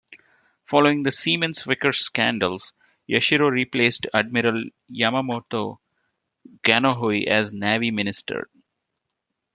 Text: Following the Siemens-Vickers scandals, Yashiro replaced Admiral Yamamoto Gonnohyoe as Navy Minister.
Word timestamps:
Following 0.65 1.03
the 1.03 1.11
Siemens-Vickers 1.11 1.99
scandals, 1.99 2.73
Yashiro 3.07 3.51
replaced 3.51 4.07
Admiral 4.11 4.63
Yamamoto 4.91 5.77
Gonnohyoe 6.63 7.27
as 7.27 7.53
Navy 7.53 7.91
Minister. 7.91 8.49